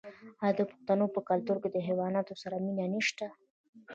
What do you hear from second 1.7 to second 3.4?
د حیواناتو سره مینه نشته؟